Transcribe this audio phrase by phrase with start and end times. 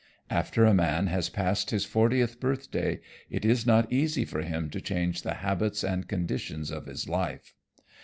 [0.31, 4.81] After a man has passed his fortieth birthday it is not easy for him to
[4.81, 7.53] change the habits and conditions of his life.